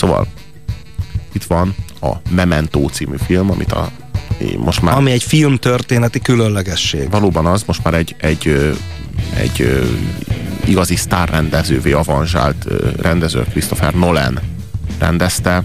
Szóval 0.00 0.26
itt 1.32 1.44
van 1.44 1.74
a 2.00 2.10
Memento 2.30 2.88
című 2.88 3.16
film, 3.26 3.50
amit 3.50 3.72
a 3.72 3.90
most 4.58 4.82
már... 4.82 4.96
Ami 4.96 5.10
egy 5.10 5.22
filmtörténeti 5.22 6.20
különlegesség. 6.20 7.10
Valóban 7.10 7.46
az, 7.46 7.62
most 7.66 7.84
már 7.84 7.94
egy, 7.94 8.16
egy, 8.18 8.48
egy, 9.34 9.60
egy 9.60 9.82
igazi 10.64 10.96
sztárrendezővé 10.96 11.92
avanzsált 11.92 12.66
rendező, 13.00 13.44
Christopher 13.50 13.94
Nolan 13.94 14.38
rendezte. 14.98 15.62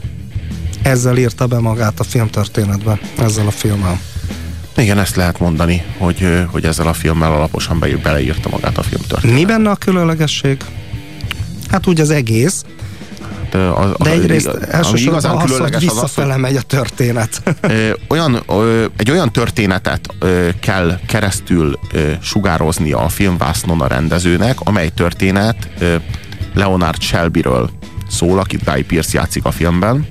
Ezzel 0.82 1.18
írta 1.18 1.48
be 1.48 1.60
magát 1.60 2.00
a 2.00 2.04
filmtörténetbe, 2.04 3.00
ezzel 3.18 3.48
a 3.48 3.52
filmmel. 3.52 4.00
Igen, 4.78 5.00
ezt 5.00 5.16
lehet 5.16 5.40
mondani, 5.40 5.84
hogy, 5.98 6.46
hogy 6.52 6.66
ezzel 6.66 6.88
a 6.88 6.94
filmmel 6.94 7.32
alaposan 7.32 7.80
be, 7.80 7.98
beleírta 7.98 8.50
magát 8.50 8.78
a 8.78 8.84
filmtörténetbe. 8.84 9.42
Mi 9.42 9.46
benne 9.46 9.70
a 9.70 9.76
különlegesség? 9.76 10.58
Hát 11.70 11.88
úgy 11.88 12.00
az 12.00 12.10
egész, 12.10 12.64
a, 13.54 13.58
a, 13.58 13.96
De 14.04 14.10
egyrészt 14.10 14.48
elsősorban 14.48 15.38
az, 15.38 15.58
hogy 15.58 15.80
visszafele 15.80 16.34
az, 16.34 16.40
megy 16.40 16.56
a 16.56 16.62
történet. 16.62 17.42
olyan, 18.10 18.44
egy 18.98 19.12
olyan 19.12 19.32
történetet 19.32 20.10
kell 20.60 21.00
keresztül 21.08 21.80
sugározni 22.22 22.92
a 22.92 23.10
filmvásznon 23.10 23.82
a 23.82 23.88
rendezőnek, 23.88 24.58
amely 24.60 24.90
történet 24.90 25.70
Leonard 26.54 27.02
Shelbyről 27.02 27.70
szól, 28.10 28.40
akit 28.40 28.64
Guy 28.64 28.84
Pearce 28.84 29.18
játszik 29.18 29.46
a 29.46 29.52
filmben, 29.52 30.08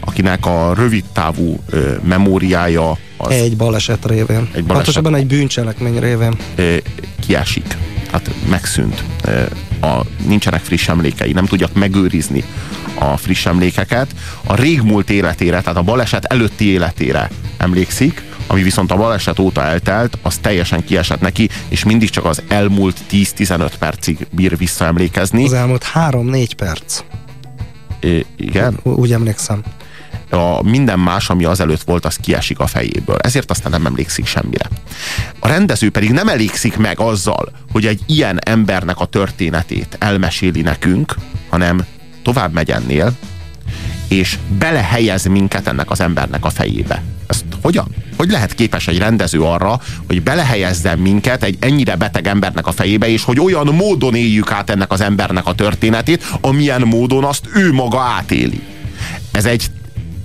akinek 0.00 0.46
a 0.46 0.72
rövid 0.74 1.04
távú 1.12 1.60
memóriája 2.02 2.98
az 3.16 3.30
egy 3.30 3.56
baleset 3.56 4.06
révén. 4.06 4.26
Egy 4.26 4.64
baleset, 4.64 4.66
Pontosabban 4.66 5.14
egy 5.14 5.26
bűncselekmény 5.26 5.98
révén. 5.98 6.36
Kiesik. 7.20 7.76
Hát 8.12 8.30
megszűnt. 8.50 9.04
A, 9.80 10.00
nincsenek 10.26 10.60
friss 10.60 10.88
emlékei, 10.88 11.32
nem 11.32 11.46
tudják 11.46 11.72
megőrizni 11.72 12.44
a 12.94 13.16
friss 13.16 13.46
emlékeket. 13.46 14.14
A 14.44 14.54
régmúlt 14.54 15.10
életére, 15.10 15.60
tehát 15.60 15.78
a 15.78 15.82
baleset 15.82 16.24
előtti 16.24 16.64
életére 16.64 17.30
emlékszik, 17.56 18.22
ami 18.46 18.62
viszont 18.62 18.90
a 18.90 18.96
baleset 18.96 19.38
óta 19.38 19.62
eltelt, 19.62 20.18
az 20.22 20.36
teljesen 20.38 20.84
kiesett 20.84 21.20
neki, 21.20 21.48
és 21.68 21.84
mindig 21.84 22.10
csak 22.10 22.24
az 22.24 22.42
elmúlt 22.48 22.96
10-15 23.10 23.72
percig 23.78 24.26
bír 24.30 24.56
visszaemlékezni. 24.56 25.44
Az 25.44 25.52
elmúlt 25.52 25.84
3-4 25.94 26.48
perc. 26.56 27.00
É, 28.00 28.26
igen? 28.36 28.78
Úgy 28.82 29.12
emlékszem 29.12 29.62
a 30.32 30.62
minden 30.62 30.98
más, 30.98 31.30
ami 31.30 31.44
azelőtt 31.44 31.82
volt, 31.82 32.04
az 32.04 32.16
kiesik 32.16 32.58
a 32.58 32.66
fejéből. 32.66 33.16
Ezért 33.16 33.50
aztán 33.50 33.70
nem 33.70 33.86
emlékszik 33.86 34.26
semmire. 34.26 34.68
A 35.38 35.48
rendező 35.48 35.90
pedig 35.90 36.10
nem 36.10 36.28
elégszik 36.28 36.76
meg 36.76 37.00
azzal, 37.00 37.52
hogy 37.72 37.86
egy 37.86 38.00
ilyen 38.06 38.38
embernek 38.44 39.00
a 39.00 39.04
történetét 39.04 39.96
elmeséli 39.98 40.60
nekünk, 40.60 41.14
hanem 41.48 41.84
tovább 42.22 42.52
megy 42.52 42.70
ennél, 42.70 43.12
és 44.08 44.38
belehelyez 44.58 45.24
minket 45.24 45.66
ennek 45.66 45.90
az 45.90 46.00
embernek 46.00 46.44
a 46.44 46.50
fejébe. 46.50 47.02
Ezt 47.26 47.44
hogyan? 47.62 47.86
Hogy 48.16 48.30
lehet 48.30 48.54
képes 48.54 48.88
egy 48.88 48.98
rendező 48.98 49.40
arra, 49.40 49.80
hogy 50.06 50.22
belehelyezzen 50.22 50.98
minket 50.98 51.42
egy 51.42 51.56
ennyire 51.60 51.96
beteg 51.96 52.26
embernek 52.26 52.66
a 52.66 52.72
fejébe, 52.72 53.08
és 53.08 53.24
hogy 53.24 53.40
olyan 53.40 53.66
módon 53.66 54.14
éljük 54.14 54.50
át 54.50 54.70
ennek 54.70 54.92
az 54.92 55.00
embernek 55.00 55.46
a 55.46 55.54
történetét, 55.54 56.24
amilyen 56.40 56.80
módon 56.80 57.24
azt 57.24 57.48
ő 57.54 57.72
maga 57.72 58.00
átéli. 58.00 58.62
Ez 59.30 59.44
egy 59.44 59.70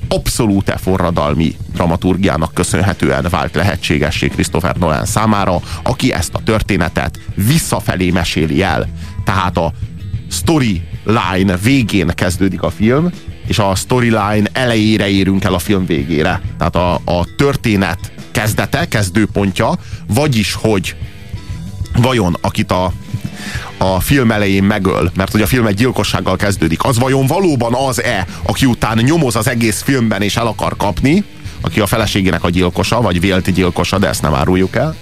abszolút 0.08 0.74
forradalmi 0.78 1.56
dramaturgiának 1.74 2.54
köszönhetően 2.54 3.28
vált 3.30 3.56
lehetségessé 3.56 4.28
Christopher 4.28 4.76
Nolan 4.76 5.06
számára, 5.06 5.62
aki 5.84 6.14
ezt 6.14 6.34
a 6.34 6.44
történetet 6.44 7.20
visszafelé 7.36 8.10
meséli 8.10 8.64
el. 8.64 8.88
Tehát 9.24 9.58
a 9.58 9.74
storyline 10.32 11.58
végén 11.58 12.08
kezdődik 12.08 12.62
a 12.62 12.70
film, 12.70 13.10
és 13.48 13.60
a 13.60 13.76
storyline 13.76 14.50
elejére 14.54 15.08
érünk 15.08 15.44
el 15.44 15.54
a 15.54 15.60
film 15.60 15.86
végére. 15.86 16.42
Tehát 16.58 16.76
a, 16.76 16.94
a 16.94 17.26
történet 17.38 18.12
kezdete, 18.32 18.88
kezdőpontja, 18.88 19.72
vagyis, 20.08 20.54
hogy 20.54 20.96
vajon 21.96 22.38
akit 22.42 22.72
a 22.72 22.94
a 23.78 24.00
film 24.00 24.32
elején 24.32 24.64
megöl, 24.64 25.12
mert 25.16 25.32
hogy 25.32 25.42
a 25.42 25.48
film 25.48 25.66
egy 25.66 25.76
gyilkossággal 25.76 26.36
kezdődik, 26.36 26.84
az 26.84 27.00
vajon 27.00 27.28
valóban 27.28 27.74
az-e, 27.74 28.26
aki 28.44 28.66
után 28.66 28.98
nyomoz 28.98 29.36
az 29.36 29.48
egész 29.48 29.82
filmben 29.82 30.22
és 30.22 30.36
el 30.36 30.48
akar 30.48 30.78
kapni, 30.78 31.24
aki 31.62 31.80
a 31.80 31.86
feleségének 31.86 32.44
a 32.44 32.50
gyilkosa, 32.50 33.02
vagy 33.02 33.20
vélt 33.20 33.52
gyilkosa, 33.52 33.98
de 33.98 34.08
ezt 34.08 34.22
nem 34.22 34.34
áruljuk 34.34 34.76
el, 34.76 34.96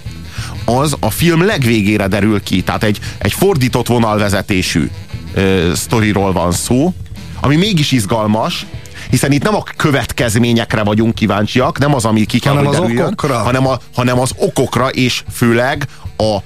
az 0.64 0.96
a 1.00 1.10
film 1.10 1.44
legvégére 1.44 2.06
derül 2.06 2.42
ki. 2.42 2.62
Tehát 2.62 2.82
egy, 2.82 3.00
egy 3.18 3.32
fordított 3.32 3.86
vonalvezetésű 3.86 4.90
ö, 5.34 5.72
sztoriról 5.74 6.32
van 6.32 6.52
szó, 6.52 6.94
ami 7.40 7.56
mégis 7.56 7.92
izgalmas, 7.92 8.66
hiszen 9.10 9.32
itt 9.32 9.42
nem 9.42 9.54
a 9.54 9.62
következményekre 9.76 10.82
vagyunk 10.82 11.14
kíváncsiak, 11.14 11.78
nem 11.78 11.94
az, 11.94 12.04
ami 12.04 12.24
ki 12.24 12.38
kell, 12.38 12.54
hanem 12.54 12.66
hogy 12.66 12.80
derüljön, 12.80 13.14
hanem, 13.44 13.66
a, 13.66 13.78
hanem 13.94 14.20
az 14.20 14.30
okokra, 14.36 14.88
és 14.88 15.22
főleg 15.32 15.86
a 16.16 16.36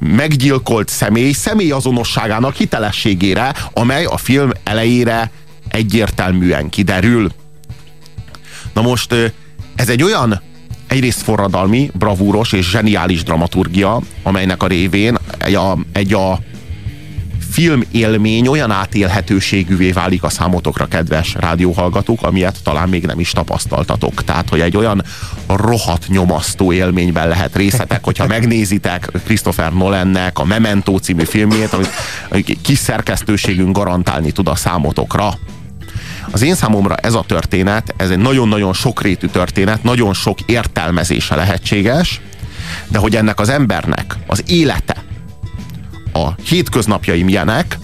meggyilkolt 0.00 0.88
személy 0.88 1.32
személyazonosságának 1.32 2.54
hitelességére, 2.54 3.54
amely 3.72 4.04
a 4.04 4.16
film 4.16 4.50
elejére 4.64 5.30
egyértelműen 5.68 6.68
kiderül. 6.68 7.30
Na 8.72 8.82
most 8.82 9.14
ez 9.74 9.88
egy 9.88 10.02
olyan 10.02 10.42
egyrészt 10.86 11.22
forradalmi, 11.22 11.90
bravúros 11.94 12.52
és 12.52 12.70
zseniális 12.70 13.22
dramaturgia, 13.22 14.00
amelynek 14.22 14.62
a 14.62 14.66
révén 14.66 15.16
egy 15.38 15.54
a, 15.54 15.78
egy 15.92 16.12
a 16.12 16.38
film 17.56 17.82
élmény 17.90 18.48
olyan 18.48 18.70
átélhetőségűvé 18.70 19.90
válik 19.90 20.22
a 20.22 20.28
számotokra, 20.28 20.86
kedves 20.86 21.34
rádióhallgatók, 21.34 22.22
amilyet 22.22 22.62
talán 22.62 22.88
még 22.88 23.06
nem 23.06 23.20
is 23.20 23.30
tapasztaltatok. 23.30 24.24
Tehát, 24.24 24.48
hogy 24.48 24.60
egy 24.60 24.76
olyan 24.76 25.04
rohadt 25.48 26.08
nyomasztó 26.08 26.72
élményben 26.72 27.28
lehet 27.28 27.56
részletek, 27.56 28.04
hogyha 28.04 28.26
megnézitek 28.26 29.10
Christopher 29.24 29.72
Nolannek 29.72 30.38
a 30.38 30.44
Memento 30.44 30.98
című 30.98 31.24
filmjét, 31.24 31.72
amit 31.72 32.58
kis 32.62 32.78
szerkesztőségünk 32.78 33.76
garantálni 33.76 34.32
tud 34.32 34.48
a 34.48 34.54
számotokra. 34.54 35.38
Az 36.30 36.42
én 36.42 36.54
számomra 36.54 36.94
ez 36.94 37.14
a 37.14 37.24
történet, 37.26 37.94
ez 37.96 38.10
egy 38.10 38.18
nagyon-nagyon 38.18 38.72
sokrétű 38.72 39.26
történet, 39.26 39.82
nagyon 39.82 40.14
sok 40.14 40.40
értelmezése 40.40 41.34
lehetséges, 41.34 42.20
de 42.88 42.98
hogy 42.98 43.16
ennek 43.16 43.40
az 43.40 43.48
embernek 43.48 44.16
az 44.26 44.42
élete, 44.46 44.95
a 46.22 46.34
hétköznapjai 46.44 47.22
milyenek, 47.22 47.78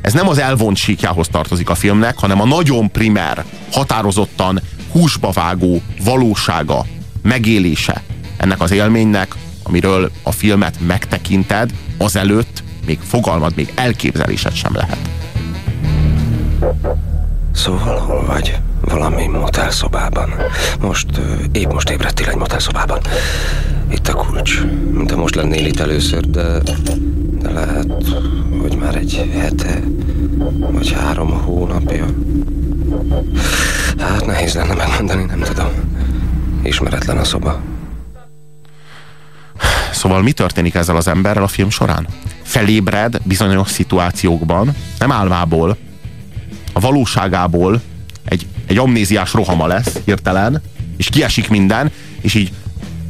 ez 0.00 0.12
nem 0.12 0.28
az 0.28 0.38
elvont 0.38 0.76
síkjához 0.76 1.28
tartozik 1.28 1.70
a 1.70 1.74
filmnek, 1.74 2.18
hanem 2.18 2.40
a 2.40 2.46
nagyon 2.46 2.90
primer, 2.90 3.44
határozottan 3.72 4.60
húsba 4.90 5.30
vágó 5.30 5.82
valósága, 6.04 6.86
megélése 7.22 8.02
ennek 8.36 8.60
az 8.60 8.70
élménynek, 8.70 9.34
amiről 9.62 10.10
a 10.22 10.32
filmet 10.32 10.76
megtekinted, 10.86 11.70
azelőtt 11.98 12.62
még 12.86 12.98
fogalmad, 13.02 13.52
még 13.56 13.72
elképzelésed 13.74 14.54
sem 14.54 14.74
lehet. 14.74 14.98
Szóval 17.52 17.98
hol 17.98 18.24
vagy? 18.26 18.56
Valami 18.80 19.26
motelszobában. 19.26 20.34
Most, 20.80 21.06
épp 21.52 21.72
most 21.72 21.90
ébredtél 21.90 22.28
egy 22.28 22.36
motelszobában. 22.36 22.98
Itt 23.90 24.08
a 24.08 24.12
kulcs. 24.12 24.60
Mint 24.92 25.16
most 25.16 25.34
lennél 25.34 25.66
itt 25.66 25.80
először, 25.80 26.30
de 26.30 26.58
lehet, 27.52 28.04
hogy 28.60 28.76
már 28.76 28.96
egy 28.96 29.30
hete, 29.32 29.80
vagy 30.58 30.92
három 30.92 31.30
hónapja. 31.30 32.06
Hát 33.98 34.26
nehéz 34.26 34.54
lenne 34.54 34.74
megmondani, 34.74 35.24
nem 35.24 35.40
tudom. 35.40 35.70
Ismeretlen 36.62 37.18
a 37.18 37.24
szoba. 37.24 37.60
Szóval 39.92 40.22
mi 40.22 40.32
történik 40.32 40.74
ezzel 40.74 40.96
az 40.96 41.08
emberrel 41.08 41.42
a 41.42 41.48
film 41.48 41.70
során? 41.70 42.06
Felébred 42.42 43.20
bizonyos 43.24 43.70
szituációkban, 43.70 44.74
nem 44.98 45.12
álmából, 45.12 45.76
a 46.72 46.80
valóságából 46.80 47.80
egy, 48.24 48.46
egy 48.66 48.78
amnéziás 48.78 49.32
rohama 49.32 49.66
lesz 49.66 49.98
hirtelen, 50.04 50.62
és 50.96 51.08
kiesik 51.08 51.48
minden, 51.48 51.90
és 52.20 52.34
így 52.34 52.52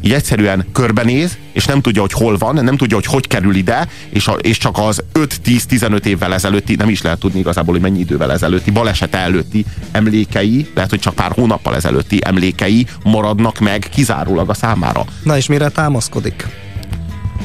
így 0.00 0.12
egyszerűen 0.12 0.66
körbenéz, 0.72 1.38
és 1.52 1.64
nem 1.64 1.80
tudja, 1.80 2.00
hogy 2.00 2.12
hol 2.12 2.36
van, 2.36 2.64
nem 2.64 2.76
tudja, 2.76 2.96
hogy 2.96 3.06
hogy 3.06 3.26
kerül 3.26 3.54
ide, 3.54 3.88
és, 4.10 4.26
a, 4.26 4.32
és 4.32 4.58
csak 4.58 4.78
az 4.78 5.04
5-10-15 5.14 6.04
évvel 6.04 6.34
ezelőtti, 6.34 6.74
nem 6.74 6.88
is 6.88 7.02
lehet 7.02 7.18
tudni 7.18 7.38
igazából, 7.38 7.72
hogy 7.72 7.82
mennyi 7.82 7.98
idővel 7.98 8.32
ezelőtti, 8.32 8.70
balesete 8.70 9.18
előtti 9.18 9.64
emlékei, 9.90 10.70
lehet, 10.74 10.90
hogy 10.90 11.00
csak 11.00 11.14
pár 11.14 11.32
hónappal 11.32 11.74
ezelőtti 11.74 12.18
emlékei 12.24 12.86
maradnak 13.04 13.58
meg 13.58 13.88
kizárólag 13.90 14.50
a 14.50 14.54
számára. 14.54 15.04
Na 15.22 15.36
és 15.36 15.46
mire 15.46 15.68
támaszkodik? 15.68 16.46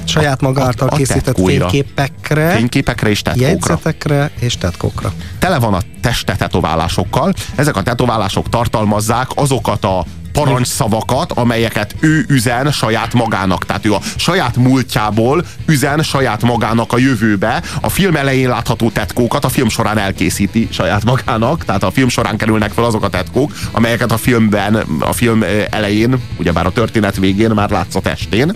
saját 0.06 0.42
maga 0.42 0.64
által 0.64 0.88
a, 0.88 0.94
a 0.94 0.96
készített 0.96 1.24
tetkóira. 1.24 1.70
fényképekre, 1.70 2.50
fényképekre 2.50 3.10
és 3.10 3.22
tetkókra. 3.22 3.50
Jegyzetekre 3.50 4.32
és 4.40 4.58
tetkókra. 4.58 5.14
Tele 5.40 5.60
van 5.60 5.74
a 5.74 5.82
teste 6.02 6.36
tetoválásokkal. 6.36 7.34
Ezek 7.56 7.76
a 7.76 7.82
tetoválások 7.82 8.50
tartalmazzák 8.50 9.28
azokat 9.36 9.84
a 9.84 10.06
parancsszavakat, 10.34 11.32
amelyeket 11.32 11.96
ő 12.00 12.26
üzen 12.28 12.72
saját 12.72 13.14
magának. 13.14 13.66
Tehát 13.66 13.86
ő 13.86 13.94
a 13.94 14.02
saját 14.16 14.56
múltjából 14.56 15.46
üzen 15.66 16.04
saját 16.04 16.42
magának 16.42 16.94
a 16.94 16.98
jövőbe. 16.98 17.62
A 17.82 17.90
film 17.90 18.16
elején 18.16 18.50
látható 18.50 18.90
tetkókat 18.90 19.46
a 19.46 19.50
film 19.50 19.70
során 19.70 19.98
elkészíti 19.98 20.68
saját 20.72 21.04
magának, 21.04 21.66
tehát 21.66 21.84
a 21.84 21.92
film 21.92 22.10
során 22.10 22.38
kerülnek 22.38 22.72
fel 22.72 22.84
azok 22.84 23.04
a 23.04 23.10
tetkók, 23.10 23.52
amelyeket 23.72 24.12
a 24.12 24.18
filmben, 24.18 24.76
a 25.00 25.14
film 25.14 25.44
elején, 25.70 26.22
ugyebár 26.38 26.66
a 26.66 26.72
történet 26.72 27.16
végén 27.18 27.50
már 27.50 27.70
látsz 27.70 27.96
a 27.96 28.02
testén. 28.02 28.52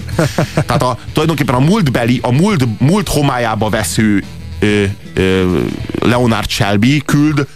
Tehát 0.53 0.83
a, 0.83 0.97
tulajdonképpen 1.13 1.55
a 1.55 1.59
múltbeli, 1.59 2.19
a 2.23 2.31
múlt, 2.31 2.65
múlt 2.79 3.07
homályába 3.07 3.69
vesző 3.69 4.23
ö, 4.59 4.83
ö, 5.13 5.59
Leonard 5.99 6.49
Shelby 6.49 7.01
küld 7.05 7.47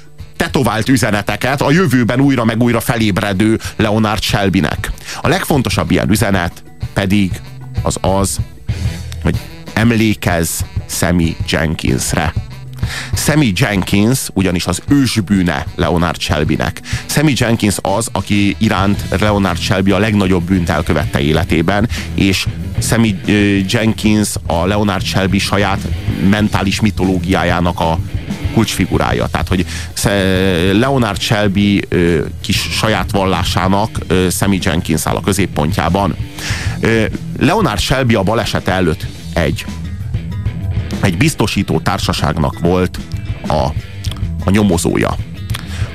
tetovált 0.41 0.89
üzeneteket 0.89 1.61
a 1.61 1.71
jövőben 1.71 2.19
újra 2.19 2.45
meg 2.45 2.61
újra 2.61 2.79
felébredő 2.79 3.59
Leonard 3.75 4.21
Shelbynek. 4.21 4.91
A 5.21 5.27
legfontosabb 5.27 5.91
ilyen 5.91 6.09
üzenet 6.09 6.63
pedig 6.93 7.31
az 7.81 7.97
az, 8.01 8.39
hogy 9.23 9.35
emlékezz 9.73 10.61
Sammy 10.89 11.35
Jenkinsre. 11.49 12.33
Sammy 13.13 13.51
Jenkins 13.55 14.19
ugyanis 14.33 14.65
az 14.65 14.81
ősbűne 14.88 15.65
Leonard 15.75 16.19
Shelbynek. 16.19 16.81
Sammy 17.05 17.33
Jenkins 17.35 17.77
az, 17.81 18.09
aki 18.11 18.55
iránt 18.57 19.05
Leonard 19.19 19.59
Shelby 19.59 19.91
a 19.91 19.99
legnagyobb 19.99 20.43
bűnt 20.43 20.69
elkövette 20.69 21.19
életében, 21.19 21.89
és 22.13 22.47
Sammy 22.79 23.15
Jenkins 23.67 24.29
a 24.45 24.65
Leonard 24.65 25.03
Shelby 25.03 25.39
saját 25.39 25.79
mentális 26.29 26.81
mitológiájának 26.81 27.79
a 27.79 27.99
kulcsfigurája. 28.53 29.27
Tehát, 29.27 29.48
hogy 29.48 29.65
Leonard 30.74 31.19
Shelby 31.19 31.81
kis 32.42 32.57
saját 32.71 33.12
vallásának 33.12 33.89
Sammy 34.30 34.59
Jenkins 34.62 35.07
áll 35.07 35.15
a 35.15 35.21
középpontjában. 35.21 36.15
Leonard 37.39 37.80
Shelby 37.80 38.15
a 38.15 38.24
baleset 38.24 38.68
előtt 38.68 39.06
egy 39.33 39.65
egy 41.01 41.18
biztosító 41.18 41.80
társaságnak 41.80 42.59
volt 42.59 43.00
a, 43.48 43.65
a 44.45 44.50
nyomozója. 44.50 45.15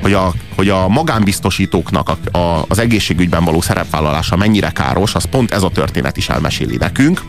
Hogy 0.06 0.14
a, 0.14 0.32
hogy 0.56 0.68
a 0.68 0.88
magánbiztosítóknak 0.88 2.08
a, 2.08 2.38
a, 2.38 2.64
az 2.68 2.78
egészségügyben 2.78 3.44
való 3.44 3.60
szerepvállalása 3.60 4.36
mennyire 4.36 4.70
káros, 4.70 5.14
az 5.14 5.24
pont 5.24 5.50
ez 5.50 5.62
a 5.62 5.68
történet 5.68 6.16
is 6.16 6.28
elmeséli 6.28 6.76
nekünk. 6.76 7.24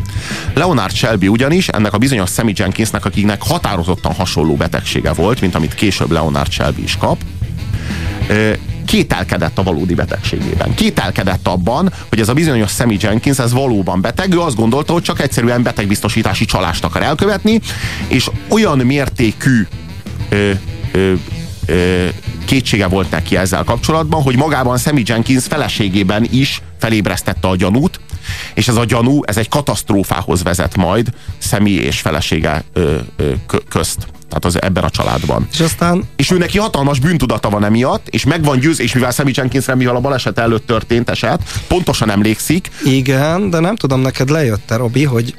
Leonard 0.53 0.93
Shelby 0.93 1.27
ugyanis, 1.27 1.67
ennek 1.67 1.93
a 1.93 1.97
bizonyos 1.97 2.29
Sammy 2.31 2.53
Jenkinsnek, 2.55 3.05
akiknek 3.05 3.41
határozottan 3.41 4.13
hasonló 4.13 4.55
betegsége 4.55 5.13
volt, 5.13 5.41
mint 5.41 5.55
amit 5.55 5.73
később 5.73 6.11
Leonard 6.11 6.51
Shelby 6.51 6.83
is 6.83 6.97
kap, 6.97 7.17
kételkedett 8.85 9.57
a 9.57 9.63
valódi 9.63 9.93
betegségében. 9.93 10.73
Kételkedett 10.73 11.47
abban, 11.47 11.93
hogy 12.09 12.19
ez 12.19 12.29
a 12.29 12.33
bizonyos 12.33 12.71
Sammy 12.71 12.97
Jenkins, 12.99 13.39
ez 13.39 13.53
valóban 13.53 14.01
beteg. 14.01 14.33
Ő 14.33 14.39
azt 14.39 14.55
gondolta, 14.55 14.93
hogy 14.93 15.03
csak 15.03 15.21
egyszerűen 15.21 15.63
betegbiztosítási 15.63 16.45
csalást 16.45 16.83
akar 16.83 17.01
elkövetni, 17.01 17.59
és 18.07 18.29
olyan 18.47 18.77
mértékű 18.77 19.67
ö, 20.29 20.51
ö, 20.91 21.13
kétsége 22.45 22.87
volt 22.87 23.11
neki 23.11 23.37
ezzel 23.37 23.63
kapcsolatban, 23.63 24.21
hogy 24.21 24.35
magában 24.35 24.77
Sammy 24.77 25.03
Jenkins 25.05 25.45
feleségében 25.45 26.27
is 26.31 26.61
felébresztette 26.79 27.47
a 27.47 27.55
gyanút, 27.55 27.99
és 28.53 28.67
ez 28.67 28.75
a 28.75 28.85
gyanú, 28.85 29.21
ez 29.25 29.37
egy 29.37 29.49
katasztrófához 29.49 30.43
vezet 30.43 30.75
majd 30.75 31.09
Szemi 31.37 31.71
és 31.71 31.99
felesége 31.99 32.63
ö, 32.73 32.97
ö, 33.15 33.31
közt. 33.69 34.07
Tehát 34.27 34.45
az 34.45 34.61
ebben 34.61 34.83
a 34.83 34.89
családban. 34.89 35.47
És 35.51 35.59
aztán... 35.59 36.03
És 36.15 36.31
ő 36.31 36.37
neki 36.37 36.57
hatalmas 36.57 36.99
bűntudata 36.99 37.49
van 37.49 37.65
emiatt, 37.65 38.07
és 38.07 38.23
meg 38.23 38.43
van 38.43 38.59
győz, 38.59 38.79
és 38.79 38.93
mivel 38.93 39.11
Sammy 39.11 39.31
Jenkinsre, 39.33 39.75
mivel 39.75 39.95
a 39.95 39.99
baleset 39.99 40.39
előtt 40.39 40.65
történt 40.65 41.09
eset, 41.09 41.41
pontosan 41.67 42.09
emlékszik. 42.09 42.71
Igen, 42.83 43.49
de 43.49 43.59
nem 43.59 43.75
tudom, 43.75 44.01
neked 44.01 44.29
lejött-e, 44.29 44.75
Robi, 44.75 45.03
hogy 45.03 45.35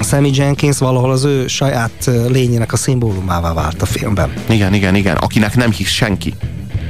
Sammy 0.00 0.30
Jenkins 0.34 0.78
valahol 0.78 1.10
az 1.10 1.24
ő 1.24 1.46
saját 1.46 2.10
lényének 2.28 2.72
a 2.72 2.76
szimbólumává 2.76 3.52
vált 3.52 3.82
a 3.82 3.86
filmben. 3.86 4.32
Igen, 4.48 4.74
igen, 4.74 4.94
igen, 4.94 5.16
akinek 5.16 5.56
nem 5.56 5.70
hisz 5.70 5.90
senki. 5.90 6.34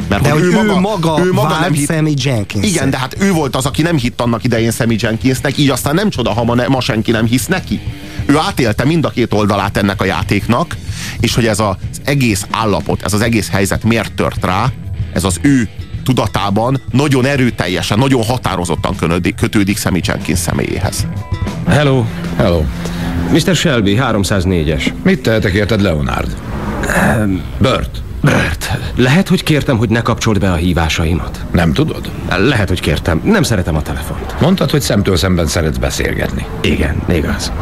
Mert 0.08 0.22
de 0.22 0.30
hogy 0.30 0.42
ő, 0.42 0.46
ő 0.46 0.52
maga, 0.52 0.80
maga, 0.80 1.24
ő 1.24 1.32
maga 1.32 1.58
nem 1.58 1.72
hitt, 1.72 1.86
Sammy 1.86 2.14
Jenkins. 2.16 2.66
Igen, 2.66 2.90
de 2.90 2.98
hát 2.98 3.16
ő 3.18 3.32
volt 3.32 3.56
az, 3.56 3.66
aki 3.66 3.82
nem 3.82 3.96
hitt 3.96 4.20
annak 4.20 4.44
idején 4.44 4.70
Sammy 4.70 4.96
Jenkinsnek, 4.98 5.58
így 5.58 5.70
aztán 5.70 5.94
nem 5.94 6.10
csoda, 6.10 6.32
ha 6.32 6.44
ma, 6.44 6.54
ne, 6.54 6.66
ma 6.66 6.80
senki 6.80 7.10
nem 7.10 7.26
hisz 7.26 7.46
neki. 7.46 7.80
Ő 8.26 8.36
átélte 8.36 8.84
mind 8.84 9.04
a 9.04 9.08
két 9.08 9.32
oldalát 9.32 9.76
ennek 9.76 10.00
a 10.00 10.04
játéknak, 10.04 10.76
és 11.20 11.34
hogy 11.34 11.46
ez 11.46 11.60
az 11.60 11.74
egész 12.04 12.46
állapot, 12.50 13.02
ez 13.02 13.12
az 13.12 13.20
egész 13.20 13.50
helyzet 13.50 13.84
miért 13.84 14.12
tört 14.12 14.44
rá, 14.44 14.72
ez 15.12 15.24
az 15.24 15.38
ő 15.42 15.68
tudatában 16.04 16.80
nagyon 16.90 17.24
erőteljesen, 17.24 17.98
nagyon 17.98 18.24
határozottan 18.24 18.96
kötődik, 18.96 19.34
kötődik 19.34 19.78
Sammy 19.78 20.00
Jenkins 20.04 20.38
személyéhez. 20.38 21.06
Hello. 21.68 22.04
Hello. 22.36 22.62
Mr. 23.32 23.54
Shelby, 23.54 23.98
304-es. 24.00 24.92
Mit 25.02 25.22
tehetek 25.22 25.52
érted, 25.52 25.82
Leonard? 25.82 26.36
Bert. 27.58 28.02
Bert, 28.20 28.78
lehet, 28.96 29.28
hogy 29.28 29.42
kértem, 29.42 29.76
hogy 29.76 29.88
ne 29.88 30.02
kapcsold 30.02 30.38
be 30.38 30.50
a 30.50 30.54
hívásaimat? 30.54 31.44
Nem 31.50 31.72
tudod? 31.72 32.10
Lehet, 32.38 32.68
hogy 32.68 32.80
kértem. 32.80 33.20
Nem 33.24 33.42
szeretem 33.42 33.76
a 33.76 33.82
telefont. 33.82 34.40
Mondtad, 34.40 34.70
hogy 34.70 34.80
szemtől 34.80 35.16
szemben 35.16 35.46
szeretsz 35.46 35.76
beszélgetni. 35.76 36.46
Igen, 36.60 37.02
igaz. 37.08 37.52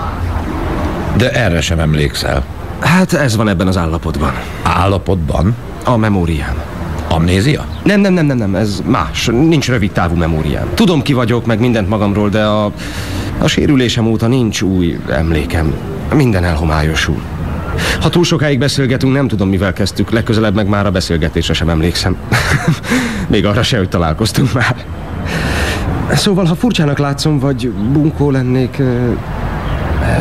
De 1.17 1.33
erre 1.33 1.61
sem 1.61 1.79
emlékszel. 1.79 2.45
Hát 2.81 3.13
ez 3.13 3.37
van 3.37 3.49
ebben 3.49 3.67
az 3.67 3.77
állapotban. 3.77 4.33
Állapotban? 4.63 5.55
A 5.85 5.97
memóriám. 5.97 6.63
Amnézia? 7.09 7.67
Nem, 7.83 8.01
nem, 8.01 8.13
nem, 8.13 8.27
nem, 8.27 8.37
nem, 8.37 8.55
ez 8.55 8.83
más. 8.87 9.27
Nincs 9.27 9.69
rövid 9.69 9.91
távú 9.91 10.17
memóriám. 10.17 10.69
Tudom, 10.75 11.03
ki 11.03 11.13
vagyok, 11.13 11.47
meg 11.47 11.61
mindent 11.61 11.89
magamról, 11.89 12.29
de 12.29 12.45
a, 12.45 12.73
a 13.39 13.47
sérülésem 13.47 14.07
óta 14.07 14.27
nincs 14.27 14.63
új 14.63 14.99
emlékem. 15.11 15.75
Minden 16.15 16.45
elhomályosul. 16.45 17.23
Ha 18.01 18.09
túl 18.09 18.25
sokáig 18.25 18.59
beszélgetünk, 18.59 19.13
nem 19.13 19.29
tudom, 19.29 19.49
mivel 19.49 19.73
kezdtük. 19.73 20.11
Legközelebb 20.11 20.55
meg 20.55 20.69
már 20.69 20.87
a 20.87 20.91
beszélgetésre 20.91 21.55
sem 21.55 21.69
emlékszem. 21.69 22.17
Még 23.29 23.47
arra 23.47 23.63
se, 23.63 23.79
hogy 23.79 23.89
találkoztunk 23.89 24.53
már. 24.53 24.85
Szóval, 26.13 26.45
ha 26.45 26.55
furcsának 26.55 26.99
látszom, 26.99 27.39
vagy 27.39 27.69
bunkó 27.71 28.31
lennék, 28.31 28.83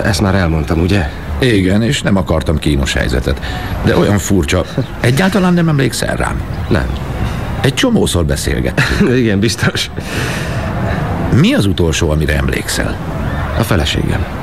ezt 0.04 0.22
már 0.22 0.36
elmondtam, 0.36 0.80
ugye? 0.80 1.10
Igen, 1.40 1.82
és 1.82 2.02
nem 2.02 2.18
akartam 2.18 2.58
kínos 2.58 2.94
helyzetet. 2.94 3.40
De 3.84 3.98
olyan 3.98 4.18
furcsa. 4.18 4.66
Egyáltalán 5.00 5.54
nem 5.54 5.68
emlékszel 5.68 6.16
rám? 6.16 6.42
Nem. 6.70 6.88
Egy 7.62 7.74
csomószor 7.74 8.26
beszélgettünk. 8.26 9.16
Igen, 9.22 9.40
biztos. 9.40 9.90
Mi 11.40 11.54
az 11.54 11.66
utolsó, 11.66 12.10
amire 12.10 12.36
emlékszel? 12.36 12.98
A 13.58 13.64
feleségem. 13.64 14.43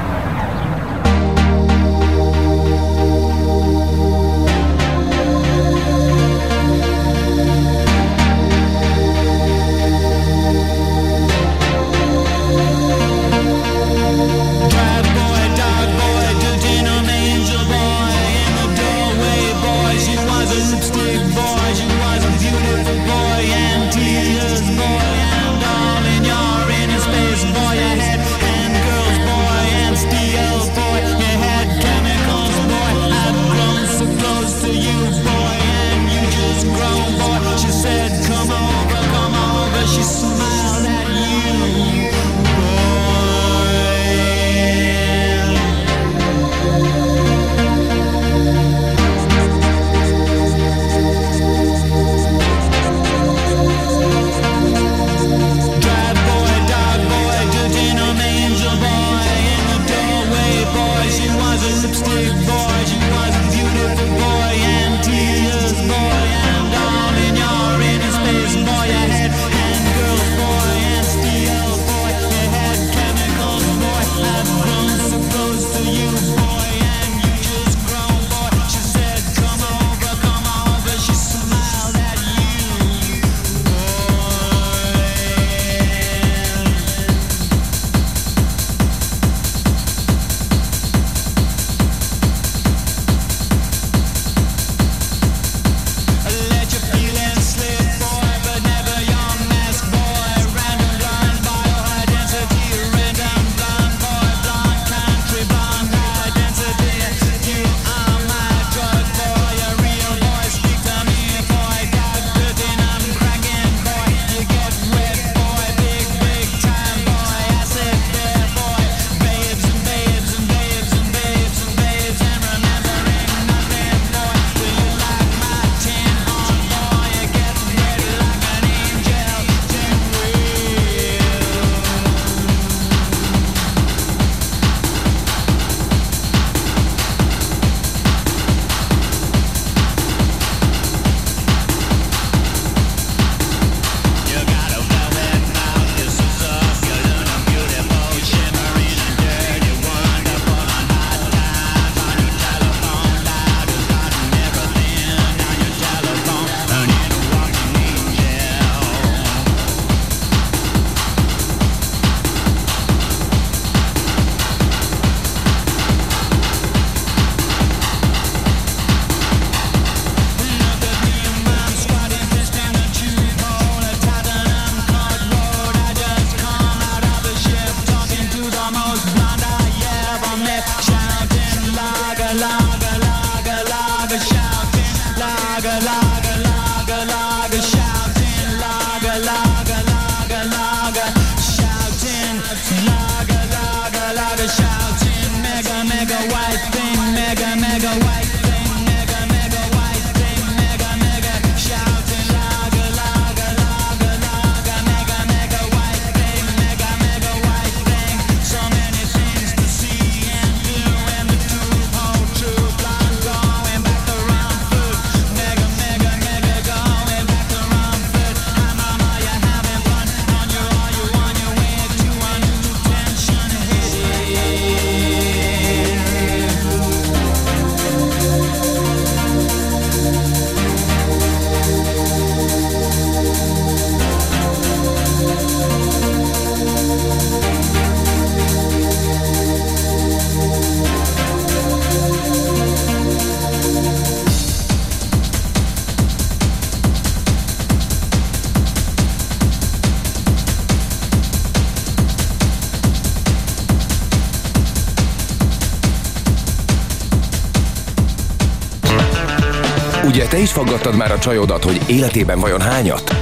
Is 260.63 260.67
faggattad 260.67 260.97
már 260.97 261.13
a 261.13 261.19
csajodat, 261.19 261.65
hogy 261.65 261.81
életében 261.87 262.41
vajon 262.41 262.61
hányat? 262.61 263.17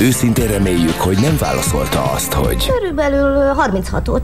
Őszintén 0.00 0.46
reméljük, 0.46 1.00
hogy 1.00 1.18
nem 1.18 1.36
válaszolta 1.38 2.02
azt, 2.02 2.32
hogy... 2.32 2.66
Körülbelül 2.66 3.54
36-ot. 3.56 4.20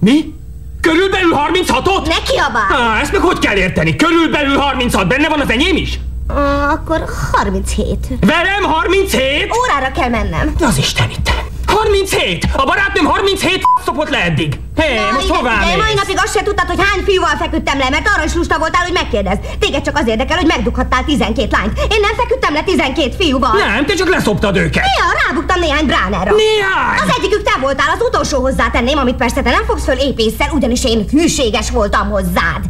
Mi? 0.00 0.34
Körülbelül 0.80 1.30
36-ot? 1.34 2.06
Ne 2.06 2.22
kiabál! 2.22 2.66
Ah, 2.70 3.00
ezt 3.00 3.12
meg 3.12 3.20
hogy 3.20 3.38
kell 3.38 3.56
érteni? 3.56 3.96
Körülbelül 3.96 4.56
36, 4.56 5.08
benne 5.08 5.28
van 5.28 5.40
az 5.40 5.50
enyém 5.50 5.76
is? 5.76 6.00
Uh, 6.28 6.70
akkor 6.70 7.04
37. 7.32 8.06
Velem 8.20 8.62
37? 8.62 9.50
Órára 9.58 9.92
kell 9.92 10.08
mennem. 10.08 10.54
Az 10.60 10.78
Isten 10.78 11.10
itt. 11.10 11.30
37! 11.68 12.46
A 12.52 12.64
barátnőm 12.64 13.04
37 13.04 13.62
szopott 13.84 14.08
le 14.10 14.24
eddig. 14.24 14.58
Hé, 14.76 14.82
hey, 14.82 15.12
most 15.12 15.28
hová 15.28 15.58
De 15.58 15.76
mai 15.76 15.94
napig 15.94 16.18
azt 16.24 16.36
se 16.36 16.42
tudtad, 16.42 16.66
hogy 16.66 16.78
hány 16.80 17.04
fiúval 17.04 17.36
feküdtem 17.38 17.78
le, 17.78 17.88
mert 17.90 18.08
arra 18.14 18.24
is 18.24 18.34
lusta 18.34 18.58
voltál, 18.58 18.82
hogy 18.82 18.92
megkérdez. 18.92 19.38
Téged 19.58 19.82
csak 19.82 19.98
az 19.98 20.06
érdekel, 20.06 20.36
hogy 20.36 20.46
megdughattál 20.46 21.04
12 21.04 21.48
lányt. 21.50 21.78
Én 21.78 22.00
nem 22.00 22.14
feküdtem 22.16 22.52
le 22.52 22.62
12 22.62 23.14
fiúval. 23.18 23.52
Nem, 23.52 23.84
te 23.86 23.94
csak 23.94 24.08
leszoptad 24.08 24.56
őket. 24.56 24.84
Néha 24.84 25.26
rábuktam 25.26 25.60
néhány 25.60 25.86
bránerra. 25.86 26.34
Néhány! 26.34 26.98
Az 27.04 27.14
egyikük 27.18 27.42
te 27.42 27.58
voltál, 27.60 27.90
az 27.94 28.06
utolsó 28.08 28.40
hozzátenném, 28.40 28.98
amit 28.98 29.16
persze 29.16 29.42
te 29.42 29.50
nem 29.50 29.64
fogsz 29.64 29.84
föl 29.84 29.98
épésszel, 29.98 30.48
ugyanis 30.52 30.84
én 30.84 31.04
hűséges 31.10 31.70
voltam 31.70 32.10
hozzád. 32.10 32.60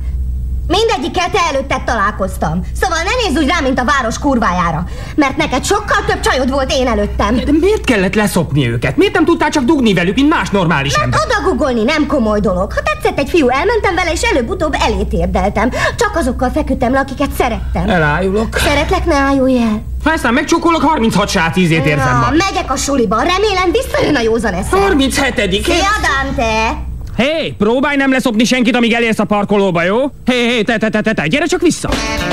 Mindegyikkel 0.68 1.30
te 1.30 1.38
előtted 1.52 1.82
találkoztam. 1.82 2.60
Szóval 2.80 2.98
ne 2.98 3.28
nézz 3.28 3.42
úgy 3.42 3.48
rá, 3.48 3.60
mint 3.60 3.78
a 3.78 3.84
város 3.84 4.18
kurvájára. 4.18 4.84
Mert 5.14 5.36
neked 5.36 5.64
sokkal 5.64 6.04
több 6.06 6.20
csajod 6.20 6.50
volt 6.50 6.72
én 6.72 6.86
előttem. 6.86 7.36
De 7.36 7.52
miért 7.60 7.84
kellett 7.84 8.14
leszopni 8.14 8.68
őket? 8.68 8.96
Miért 8.96 9.12
nem 9.14 9.24
tudtál 9.24 9.50
csak 9.50 9.64
dugni 9.64 9.94
velük, 9.94 10.14
mint 10.14 10.28
más 10.28 10.50
normális 10.50 10.96
mert 10.96 11.04
ember? 11.04 11.20
odagugolni 11.26 11.82
nem 11.82 12.06
komoly 12.06 12.40
dolog. 12.40 12.72
Ha 12.72 12.80
tetszett 12.82 13.18
egy 13.18 13.28
fiú, 13.28 13.48
elmentem 13.48 13.94
vele, 13.94 14.12
és 14.12 14.22
előbb-utóbb 14.22 14.74
elét 14.80 15.12
érdeltem. 15.12 15.70
Csak 15.70 16.12
azokkal 16.14 16.50
feküdtem 16.50 16.92
le, 16.92 16.98
akiket 16.98 17.30
szerettem. 17.30 17.88
Elájulok. 17.88 18.56
Szeretlek, 18.56 19.04
ne 19.04 19.14
ájulj 19.14 19.58
el. 19.60 19.82
Ha 20.04 20.10
aztán 20.10 20.34
megcsókolok, 20.34 20.82
36 20.82 21.28
sát 21.28 21.56
ízét 21.56 21.86
érzem 21.86 22.20
Na, 22.20 22.30
megyek 22.30 22.70
a 22.70 22.76
suliba. 22.76 23.16
Remélem 23.16 23.70
visszajön 23.72 24.16
a 24.16 24.20
józan 24.20 24.54
eszem. 24.54 24.80
37 24.80 25.64
Szia, 25.64 25.86
Dante! 26.02 26.87
Hé, 27.18 27.24
hey, 27.24 27.52
próbálj 27.52 27.96
nem 27.96 28.12
leszopni 28.12 28.44
senkit, 28.44 28.76
amíg 28.76 28.92
elérsz 28.92 29.18
a 29.18 29.24
parkolóba, 29.24 29.82
jó? 29.82 29.98
Hé, 30.24 30.34
hey, 30.34 30.42
hé, 30.42 30.52
hey, 30.52 30.62
te, 30.62 30.76
te, 30.76 30.88
te, 30.88 31.00
te, 31.00 31.12
te, 31.12 31.26
gyere 31.26 31.46
csak 31.46 31.60
vissza! 31.60 31.90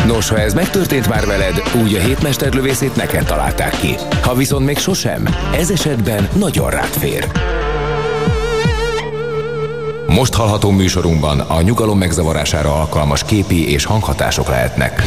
Nos, 0.08 0.30
ha 0.30 0.40
ez 0.40 0.54
megtörtént 0.54 1.10
már 1.10 1.26
veled, 1.26 1.62
úgy 1.84 1.94
a 1.94 2.00
hétmesterlövészét 2.00 2.96
neked 2.96 3.26
találták 3.26 3.80
ki. 3.80 3.96
Ha 4.22 4.34
viszont 4.34 4.66
még 4.66 4.78
sosem, 4.78 5.28
ez 5.56 5.70
esetben 5.70 6.28
nagyon 6.34 6.70
rád 6.70 6.86
fér. 6.86 7.28
Most 10.08 10.34
hallható 10.34 10.72
műsorunkban 10.72 11.40
a 11.40 11.62
nyugalom 11.62 11.98
megzavarására 11.98 12.80
alkalmas 12.80 13.24
képi 13.24 13.72
és 13.72 13.86
hanghatások 13.86 14.48
lehetnek. 14.48 15.02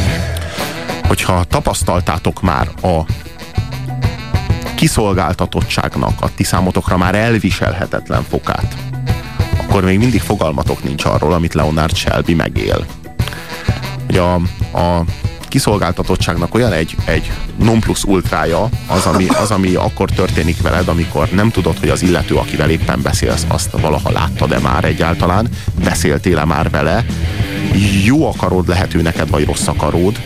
Hogyha 1.06 1.44
tapasztaltátok 1.44 2.42
már 2.42 2.68
a 2.82 3.00
kiszolgáltatottságnak 4.76 6.20
a 6.20 6.34
ti 6.34 6.44
számotokra 6.44 6.96
már 6.96 7.14
elviselhetetlen 7.14 8.22
fokát, 8.22 8.76
akkor 9.60 9.84
még 9.84 9.98
mindig 9.98 10.20
fogalmatok 10.20 10.84
nincs 10.84 11.04
arról, 11.04 11.32
amit 11.32 11.54
Leonard 11.54 11.96
Shelby 11.96 12.34
megél. 12.34 12.86
Hogy 14.06 14.16
a, 14.16 14.34
a 14.78 15.04
kiszolgáltatottságnak 15.48 16.54
olyan 16.54 16.72
egy, 16.72 16.96
egy 17.04 17.32
non 17.56 17.80
plus 17.80 18.04
ultrája 18.04 18.68
az 18.86 19.06
ami, 19.06 19.26
az, 19.26 19.50
ami 19.50 19.74
akkor 19.74 20.10
történik 20.10 20.62
veled, 20.62 20.88
amikor 20.88 21.28
nem 21.28 21.50
tudod, 21.50 21.78
hogy 21.78 21.88
az 21.88 22.02
illető, 22.02 22.34
akivel 22.34 22.70
éppen 22.70 23.02
beszélsz, 23.02 23.44
azt 23.48 23.70
valaha 23.70 24.10
láttad-e 24.10 24.58
már 24.58 24.84
egyáltalán, 24.84 25.48
beszéltél-e 25.84 26.44
már 26.44 26.70
vele, 26.70 27.04
jó 28.04 28.28
akarod 28.28 28.68
lehető 28.68 29.02
neked, 29.02 29.30
vagy 29.30 29.44
rossz 29.44 29.66
akarod, 29.66 30.20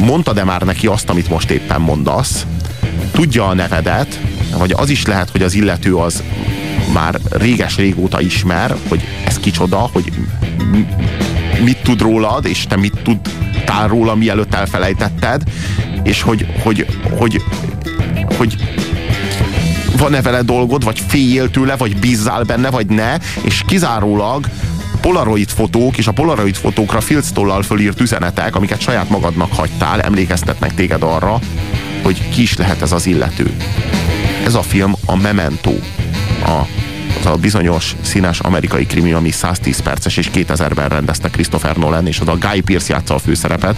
mondtad-e 0.00 0.44
már 0.44 0.62
neki 0.62 0.86
azt, 0.86 1.08
amit 1.08 1.28
most 1.28 1.50
éppen 1.50 1.80
mondasz, 1.80 2.46
tudja 3.12 3.46
a 3.46 3.54
nevedet, 3.54 4.20
vagy 4.58 4.72
az 4.76 4.90
is 4.90 5.06
lehet, 5.06 5.30
hogy 5.30 5.42
az 5.42 5.54
illető 5.54 5.96
az 5.96 6.22
már 6.92 7.18
réges-régóta 7.30 8.20
ismer, 8.20 8.76
hogy 8.88 9.02
ez 9.24 9.38
kicsoda, 9.38 9.78
hogy 9.92 10.12
mit 11.62 11.82
tud 11.82 12.00
rólad, 12.00 12.46
és 12.46 12.66
te 12.66 12.76
mit 12.76 12.98
tudtál 13.02 13.88
róla, 13.88 14.14
mielőtt 14.14 14.54
elfelejtetted, 14.54 15.42
és 16.02 16.22
hogy, 16.22 16.46
hogy, 16.62 16.86
hogy, 17.10 17.42
hogy 18.36 18.56
van-e 19.98 20.22
vele 20.22 20.42
dolgod, 20.42 20.84
vagy 20.84 21.02
féljél 21.06 21.50
tőle, 21.50 21.76
vagy 21.76 21.96
bízzál 21.96 22.42
benne, 22.42 22.70
vagy 22.70 22.86
ne, 22.86 23.16
és 23.42 23.62
kizárólag 23.66 24.48
polaroid 25.00 25.48
fotók 25.48 25.98
és 25.98 26.06
a 26.06 26.12
polaroid 26.12 26.54
fotókra 26.54 27.00
filctollal 27.00 27.62
fölírt 27.62 28.00
üzenetek, 28.00 28.56
amiket 28.56 28.80
saját 28.80 29.08
magadnak 29.08 29.52
hagytál, 29.52 30.00
emlékeztetnek 30.00 30.74
téged 30.74 31.02
arra, 31.02 31.38
hogy 32.02 32.28
ki 32.28 32.42
is 32.42 32.56
lehet 32.56 32.82
ez 32.82 32.92
az 32.92 33.06
illető. 33.06 33.56
Ez 34.44 34.54
a 34.54 34.62
film 34.62 34.94
a 35.06 35.16
Memento, 35.16 35.74
a 36.44 36.66
az 37.24 37.32
a 37.32 37.36
bizonyos 37.36 37.96
színes 38.02 38.40
amerikai 38.40 38.86
krimi, 38.86 39.12
ami 39.12 39.30
110 39.30 39.80
perces, 39.80 40.16
és 40.16 40.30
2000-ben 40.34 40.88
rendezte 40.88 41.28
Christopher 41.28 41.76
Nolan, 41.76 42.06
és 42.06 42.20
az 42.20 42.28
a 42.28 42.36
Guy 42.36 42.60
Pearce 42.60 42.92
játsza 42.92 43.14
a 43.14 43.18
főszerepet, 43.18 43.76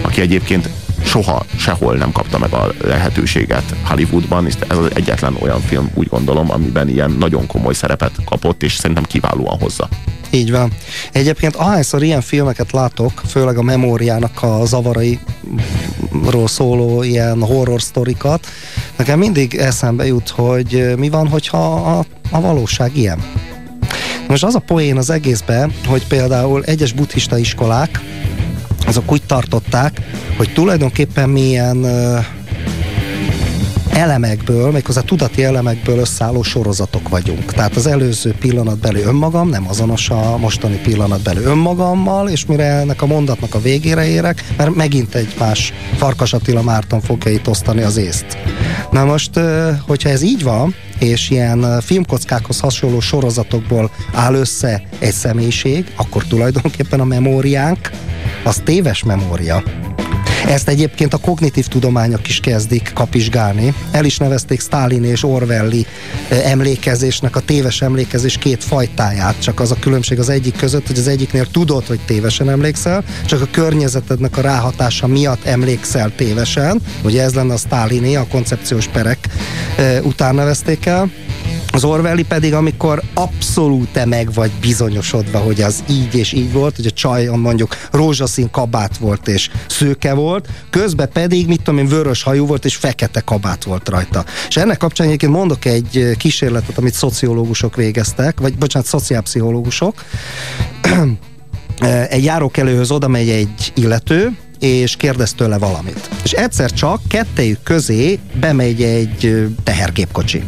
aki 0.00 0.20
egyébként 0.20 0.68
soha 1.04 1.44
sehol 1.56 1.96
nem 1.96 2.12
kapta 2.12 2.38
meg 2.38 2.52
a 2.52 2.72
lehetőséget 2.84 3.74
Hollywoodban, 3.84 4.46
és 4.46 4.54
ez 4.68 4.76
az 4.76 4.90
egyetlen 4.94 5.36
olyan 5.40 5.60
film, 5.60 5.90
úgy 5.94 6.08
gondolom, 6.08 6.50
amiben 6.50 6.88
ilyen 6.88 7.10
nagyon 7.10 7.46
komoly 7.46 7.74
szerepet 7.74 8.12
kapott, 8.24 8.62
és 8.62 8.74
szerintem 8.74 9.04
kiválóan 9.04 9.58
hozza. 9.58 9.88
Így 10.30 10.50
van. 10.50 10.72
Egyébként 11.12 11.56
ahányszor 11.56 12.02
ilyen 12.02 12.20
filmeket 12.20 12.72
látok, 12.72 13.22
főleg 13.26 13.58
a 13.58 13.62
memóriának 13.62 14.42
a 14.42 14.64
zavarairól 14.64 16.46
szóló 16.46 17.02
ilyen 17.02 17.42
horror 17.42 17.82
sztorikat, 17.82 18.46
nekem 18.98 19.18
mindig 19.18 19.54
eszembe 19.54 20.06
jut, 20.06 20.28
hogy 20.28 20.94
mi 20.96 21.08
van, 21.08 21.28
hogyha 21.28 21.74
a, 21.74 22.04
a 22.30 22.40
valóság 22.40 22.96
ilyen. 22.96 23.22
Most 24.28 24.44
az 24.44 24.54
a 24.54 24.58
poén 24.58 24.96
az 24.96 25.10
egészben, 25.10 25.72
hogy 25.86 26.06
például 26.06 26.64
egyes 26.64 26.92
buddhista 26.92 27.38
iskolák, 27.38 28.00
azok 28.86 29.12
úgy 29.12 29.22
tartották, 29.26 30.00
hogy 30.36 30.52
tulajdonképpen 30.52 31.28
milyen 31.28 31.86
elemekből, 33.98 34.70
méghozzá 34.70 35.00
tudati 35.00 35.44
elemekből 35.44 35.98
összeálló 35.98 36.42
sorozatok 36.42 37.08
vagyunk. 37.08 37.52
Tehát 37.52 37.76
az 37.76 37.86
előző 37.86 38.34
pillanatbeli 38.40 39.00
önmagam 39.00 39.48
nem 39.48 39.68
azonos 39.68 40.10
a 40.10 40.36
mostani 40.36 40.76
pillanatbeli 40.76 41.42
önmagammal, 41.44 42.28
és 42.28 42.46
mire 42.46 42.64
ennek 42.64 43.02
a 43.02 43.06
mondatnak 43.06 43.54
a 43.54 43.60
végére 43.60 44.06
érek, 44.06 44.44
mert 44.56 44.74
megint 44.74 45.14
egy 45.14 45.34
más 45.38 45.72
Farkas 45.96 46.32
Attila 46.32 46.62
Márton 46.62 47.00
fogja 47.00 47.32
itt 47.32 47.48
osztani 47.48 47.82
az 47.82 47.96
észt. 47.96 48.26
Na 48.90 49.04
most, 49.04 49.40
hogyha 49.86 50.08
ez 50.08 50.22
így 50.22 50.42
van, 50.42 50.74
és 50.98 51.30
ilyen 51.30 51.80
filmkockákhoz 51.80 52.60
hasonló 52.60 53.00
sorozatokból 53.00 53.90
áll 54.12 54.34
össze 54.34 54.82
egy 54.98 55.12
személyiség, 55.12 55.92
akkor 55.96 56.24
tulajdonképpen 56.24 57.00
a 57.00 57.04
memóriánk 57.04 57.90
az 58.44 58.60
téves 58.64 59.02
memória. 59.02 59.62
Ezt 60.46 60.68
egyébként 60.68 61.14
a 61.14 61.18
kognitív 61.18 61.66
tudományok 61.66 62.28
is 62.28 62.40
kezdik 62.40 62.90
kapizsgálni. 62.94 63.74
El 63.90 64.04
is 64.04 64.18
nevezték 64.18 64.60
Stalin 64.60 65.04
és 65.04 65.24
Orwelli 65.24 65.86
emlékezésnek 66.44 67.36
a 67.36 67.40
téves 67.40 67.82
emlékezés 67.82 68.36
két 68.36 68.64
fajtáját. 68.64 69.42
Csak 69.42 69.60
az 69.60 69.70
a 69.70 69.76
különbség 69.80 70.18
az 70.18 70.28
egyik 70.28 70.56
között, 70.56 70.86
hogy 70.86 70.98
az 70.98 71.08
egyiknél 71.08 71.46
tudod, 71.46 71.86
hogy 71.86 72.00
tévesen 72.06 72.50
emlékszel, 72.50 73.04
csak 73.26 73.42
a 73.42 73.48
környezetednek 73.50 74.36
a 74.36 74.40
ráhatása 74.40 75.06
miatt 75.06 75.44
emlékszel 75.44 76.12
tévesen. 76.16 76.80
Ugye 77.02 77.22
ez 77.22 77.34
lenne 77.34 77.52
a 77.52 77.56
Staliné, 77.56 78.14
a 78.14 78.26
koncepciós 78.30 78.86
perek 78.86 79.28
után 80.02 80.34
nevezték 80.34 80.86
el 80.86 81.10
az 81.78 81.84
Orwelli 81.84 82.24
pedig, 82.24 82.54
amikor 82.54 83.02
abszolút 83.14 84.04
meg 84.04 84.32
vagy 84.32 84.50
bizonyosodva, 84.60 85.38
hogy 85.38 85.60
az 85.60 85.84
így 85.90 86.14
és 86.14 86.32
így 86.32 86.52
volt, 86.52 86.76
hogy 86.76 86.86
a 86.86 86.90
csaj 86.90 87.26
mondjuk 87.26 87.76
rózsaszín 87.92 88.50
kabát 88.50 88.96
volt 88.96 89.28
és 89.28 89.50
szőke 89.68 90.14
volt, 90.14 90.48
közben 90.70 91.08
pedig, 91.12 91.46
mit 91.46 91.62
tudom 91.62 91.80
én, 91.80 91.86
vörös 91.86 92.22
hajú 92.22 92.46
volt 92.46 92.64
és 92.64 92.76
fekete 92.76 93.20
kabát 93.20 93.64
volt 93.64 93.88
rajta. 93.88 94.24
És 94.48 94.56
ennek 94.56 94.76
kapcsán 94.76 95.06
egyébként 95.06 95.32
mondok 95.32 95.64
egy 95.64 96.10
kísérletet, 96.16 96.78
amit 96.78 96.94
szociológusok 96.94 97.76
végeztek, 97.76 98.40
vagy 98.40 98.54
bocsánat, 98.56 98.88
szociálpszichológusok. 98.88 100.04
egy 102.08 102.24
járókelőhöz 102.24 102.90
oda 102.90 103.08
megy 103.08 103.28
egy 103.28 103.72
illető, 103.74 104.36
és 104.58 104.96
kérdez 104.96 105.32
tőle 105.32 105.58
valamit. 105.58 106.08
És 106.24 106.32
egyszer 106.32 106.72
csak 106.72 107.00
kettejük 107.08 107.62
közé 107.62 108.18
bemegy 108.40 108.82
egy 108.82 109.46
tehergépkocsi. 109.64 110.42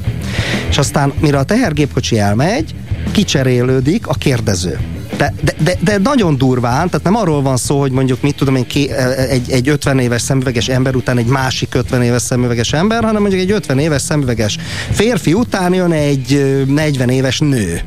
És 0.68 0.78
aztán, 0.78 1.12
mire 1.20 1.38
a 1.38 1.42
tehergépkocsi 1.42 2.18
elmegy, 2.18 2.74
kicserélődik 3.12 4.06
a 4.06 4.14
kérdező. 4.14 4.78
De, 5.16 5.34
de, 5.42 5.54
de, 5.62 5.76
de 5.80 5.98
nagyon 5.98 6.36
durván, 6.36 6.88
tehát 6.88 7.02
nem 7.02 7.16
arról 7.16 7.42
van 7.42 7.56
szó, 7.56 7.80
hogy 7.80 7.90
mondjuk 7.92 8.22
mit 8.22 8.36
tudom 8.36 8.56
én, 8.56 8.66
ké, 8.66 8.90
egy, 9.28 9.50
egy 9.50 9.68
50 9.68 9.98
éves 9.98 10.22
szemüveges 10.22 10.68
ember 10.68 10.94
után 10.94 11.18
egy 11.18 11.26
másik 11.26 11.74
50 11.74 12.02
éves 12.02 12.22
szemüveges 12.22 12.72
ember, 12.72 13.04
hanem 13.04 13.20
mondjuk 13.20 13.42
egy 13.42 13.50
50 13.50 13.78
éves 13.78 14.02
szemüveges 14.02 14.58
férfi 14.90 15.32
után 15.32 15.74
jön 15.74 15.92
egy 15.92 16.64
40 16.66 17.08
éves 17.08 17.38
nő 17.38 17.80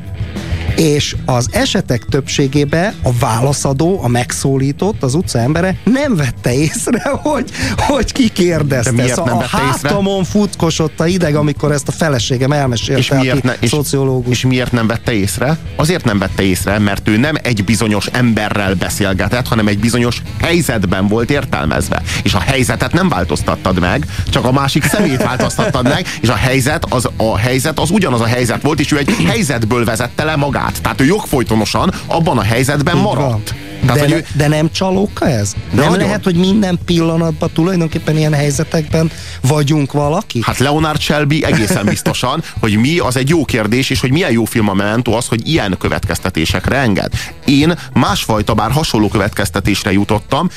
És 0.76 1.16
az 1.24 1.48
esetek 1.50 2.04
többségében 2.04 2.94
a 3.02 3.12
válaszadó, 3.18 4.00
a 4.02 4.08
megszólított, 4.08 5.02
az 5.02 5.14
utca 5.14 5.38
embere 5.38 5.76
nem 5.84 6.16
vette 6.16 6.54
észre, 6.54 7.10
hogy, 7.22 7.50
hogy 7.76 8.12
ki 8.12 8.28
kérdezte. 8.28 9.08
Szóval 9.08 9.24
nem 9.24 9.36
a 9.36 9.40
vette 9.40 9.62
észre? 9.68 9.88
hátamon 9.88 10.24
futkosott 10.24 11.00
a 11.00 11.06
ideg, 11.06 11.34
amikor 11.34 11.72
ezt 11.72 11.88
a 11.88 11.92
feleségem 11.92 12.52
elmesélte, 12.52 13.00
és 13.00 13.10
miért, 13.10 13.42
ne, 13.42 13.52
és, 13.60 13.68
szociológus. 13.68 14.30
és 14.30 14.44
miért 14.44 14.72
nem 14.72 14.86
vette 14.86 15.12
észre? 15.12 15.58
Azért 15.76 16.04
nem 16.04 16.18
vette 16.18 16.42
észre, 16.42 16.78
mert 16.78 17.08
ő 17.08 17.16
nem 17.16 17.34
egy 17.42 17.64
bizonyos 17.64 18.06
emberrel 18.06 18.74
beszélgetett, 18.74 19.48
hanem 19.48 19.66
egy 19.66 19.78
bizonyos 19.78 20.22
helyzetben 20.40 21.06
volt 21.06 21.30
értelmezve. 21.30 22.02
És 22.22 22.34
a 22.34 22.40
helyzetet 22.40 22.92
nem 22.92 23.08
változtattad 23.08 23.80
meg, 23.80 24.06
csak 24.30 24.44
a 24.44 24.52
másik 24.52 24.84
szemét 24.84 25.22
változtattad 25.28 25.88
meg, 25.88 26.06
és 26.20 26.28
a 26.28 26.34
helyzet 26.34 26.84
az, 26.88 27.08
a 27.16 27.36
helyzet 27.38 27.78
az 27.78 27.90
ugyanaz 27.90 28.20
a 28.20 28.26
helyzet 28.26 28.62
volt, 28.62 28.80
és 28.80 28.92
ő 28.92 28.98
egy 28.98 29.10
helyzetből 29.26 29.84
vezette 29.84 30.24
le 30.24 30.36
magát. 30.36 30.63
Tehát 30.72 31.00
ő 31.00 31.04
jogfolytonosan 31.04 31.92
abban 32.06 32.38
a 32.38 32.42
helyzetben 32.42 32.96
maradt. 32.96 33.54
Tehát, 33.86 34.00
de, 34.00 34.00
hogy 34.00 34.12
ő, 34.12 34.24
de 34.36 34.48
nem 34.48 34.70
csalóka 34.72 35.28
ez? 35.28 35.52
De 35.52 35.60
nem 35.70 35.84
nagyon. 35.84 36.06
lehet, 36.06 36.24
hogy 36.24 36.36
minden 36.36 36.78
pillanatban 36.84 37.50
tulajdonképpen 37.54 38.16
ilyen 38.16 38.32
helyzetekben 38.32 39.10
vagyunk 39.40 39.92
valaki? 39.92 40.40
Hát 40.42 40.58
Leonard 40.58 41.00
Shelby 41.00 41.44
egészen 41.44 41.84
biztosan, 41.84 42.42
hogy 42.60 42.76
mi 42.76 42.98
az 42.98 43.16
egy 43.16 43.28
jó 43.28 43.44
kérdés, 43.44 43.90
és 43.90 44.00
hogy 44.00 44.10
milyen 44.10 44.32
jó 44.32 44.44
film 44.44 44.68
a 44.68 44.74
Memento 44.74 45.12
az, 45.12 45.26
hogy 45.26 45.48
ilyen 45.48 45.76
következtetésekre 45.78 46.76
enged. 46.76 47.12
Én 47.44 47.78
másfajta, 47.92 48.54
bár 48.54 48.70
hasonló 48.70 49.08
következtetésre 49.08 49.92
jutottam 49.92 50.50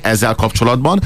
ezzel 0.00 0.34
kapcsolatban, 0.34 1.00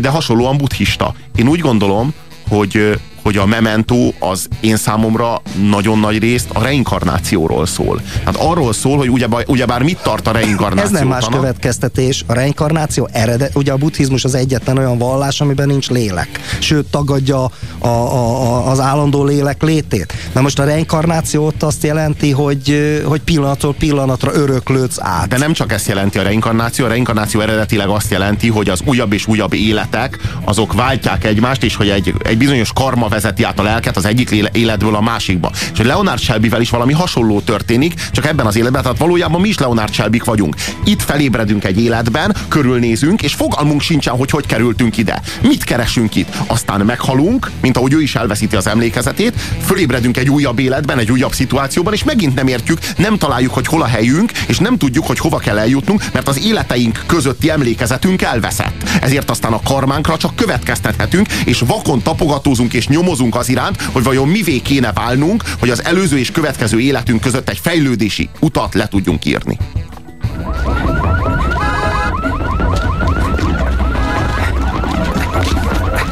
de 0.00 0.08
hasonlóan 0.08 0.56
buddhista. 0.56 1.14
Én 1.36 1.48
úgy 1.48 1.60
gondolom, 1.60 2.14
hogy 2.48 3.00
hogy 3.22 3.36
a 3.36 3.46
Memento 3.46 4.12
az 4.18 4.48
én 4.60 4.76
számomra 4.76 5.42
nagyon 5.68 5.98
nagy 5.98 6.18
részt 6.18 6.48
a 6.52 6.62
reinkarnációról 6.62 7.66
szól. 7.66 8.00
Hát 8.24 8.36
arról 8.36 8.72
szól, 8.72 8.96
hogy 8.96 9.10
ugyebár, 9.10 9.44
ugyebár 9.46 9.82
mit 9.82 9.98
tart 10.02 10.26
a 10.26 10.32
reinkarnáció. 10.32 10.84
Ez 10.84 10.90
nem 10.90 11.08
más 11.08 11.24
tana? 11.24 11.36
következtetés. 11.36 12.24
A 12.26 12.32
reinkarnáció 12.32 13.08
eredet, 13.12 13.56
ugye 13.56 13.72
a 13.72 13.76
buddhizmus 13.76 14.24
az 14.24 14.34
egyetlen 14.34 14.78
olyan 14.78 14.98
vallás, 14.98 15.40
amiben 15.40 15.66
nincs 15.66 15.90
lélek. 15.90 16.40
Sőt, 16.58 16.86
tagadja 16.86 17.44
a, 17.44 17.50
a, 17.78 17.88
a, 17.88 18.70
az 18.70 18.80
állandó 18.80 19.24
lélek 19.24 19.62
létét. 19.62 20.12
Na 20.32 20.40
most 20.40 20.58
a 20.58 20.64
reinkarnáció 20.64 21.46
ott 21.46 21.62
azt 21.62 21.82
jelenti, 21.82 22.30
hogy, 22.30 23.00
hogy 23.04 23.20
pillanatról 23.20 23.74
pillanatra 23.74 24.34
öröklődsz 24.34 24.98
át. 25.00 25.28
De 25.28 25.38
nem 25.38 25.52
csak 25.52 25.72
ezt 25.72 25.88
jelenti 25.88 26.18
a 26.18 26.22
reinkarnáció, 26.22 26.84
a 26.84 26.88
reinkarnáció 26.88 27.40
eredetileg 27.40 27.88
azt 27.88 28.10
jelenti, 28.10 28.48
hogy 28.48 28.68
az 28.68 28.80
újabb 28.84 29.12
és 29.12 29.26
újabb 29.26 29.52
életek, 29.52 30.18
azok 30.44 30.72
váltják 30.72 31.24
egymást, 31.24 31.62
és 31.62 31.74
hogy 31.74 31.88
egy, 31.88 32.14
egy 32.22 32.38
bizonyos 32.38 32.72
karma 32.72 33.08
vezeti 33.12 33.42
át 33.42 33.58
a 33.58 33.62
lelket 33.62 33.96
az 33.96 34.04
egyik 34.04 34.30
életből 34.52 34.94
a 34.94 35.00
másikba. 35.00 35.50
És 35.52 35.76
hogy 35.76 35.86
Leonard 35.86 36.20
Shelbyvel 36.20 36.60
is 36.60 36.70
valami 36.70 36.92
hasonló 36.92 37.40
történik, 37.40 37.94
csak 38.12 38.26
ebben 38.26 38.46
az 38.46 38.56
életben, 38.56 38.82
tehát 38.82 38.98
valójában 38.98 39.40
mi 39.40 39.48
is 39.48 39.58
Leonard 39.58 39.92
shelby 39.92 40.20
vagyunk. 40.24 40.54
Itt 40.84 41.02
felébredünk 41.02 41.64
egy 41.64 41.80
életben, 41.82 42.36
körülnézünk, 42.48 43.22
és 43.22 43.34
fogalmunk 43.34 43.80
sincsen, 43.80 44.16
hogy 44.16 44.30
hogy 44.30 44.46
kerültünk 44.46 44.96
ide. 44.96 45.22
Mit 45.42 45.64
keresünk 45.64 46.14
itt? 46.14 46.36
Aztán 46.46 46.80
meghalunk, 46.80 47.50
mint 47.60 47.76
ahogy 47.76 47.92
ő 47.92 48.02
is 48.02 48.14
elveszíti 48.14 48.56
az 48.56 48.66
emlékezetét, 48.66 49.40
fölébredünk 49.64 50.16
egy 50.16 50.30
újabb 50.30 50.58
életben, 50.58 50.98
egy 50.98 51.12
újabb 51.12 51.32
szituációban, 51.32 51.92
és 51.92 52.04
megint 52.04 52.34
nem 52.34 52.46
értjük, 52.46 52.78
nem 52.96 53.18
találjuk, 53.18 53.54
hogy 53.54 53.66
hol 53.66 53.82
a 53.82 53.86
helyünk, 53.86 54.32
és 54.46 54.58
nem 54.58 54.78
tudjuk, 54.78 55.06
hogy 55.06 55.18
hova 55.18 55.38
kell 55.38 55.58
eljutnunk, 55.58 56.04
mert 56.12 56.28
az 56.28 56.44
életeink 56.44 57.02
közötti 57.06 57.50
emlékezetünk 57.50 58.22
elveszett. 58.22 58.88
Ezért 59.00 59.30
aztán 59.30 59.52
a 59.52 59.60
karmánkra 59.62 60.16
csak 60.16 60.36
következtethetünk, 60.36 61.32
és 61.44 61.58
vakon 61.66 62.02
tapogatózunk 62.02 62.72
és 62.72 62.86
nyomozunk 63.02 63.36
az 63.36 63.48
iránt, 63.48 63.82
hogy 63.82 64.02
vajon 64.02 64.28
mivé 64.28 64.58
kéne 64.58 64.92
válnunk, 64.92 65.42
hogy 65.58 65.70
az 65.70 65.84
előző 65.84 66.18
és 66.18 66.30
következő 66.30 66.80
életünk 66.80 67.20
között 67.20 67.48
egy 67.48 67.58
fejlődési 67.62 68.28
utat 68.40 68.74
le 68.74 68.88
tudjunk 68.88 69.24
írni. 69.24 69.58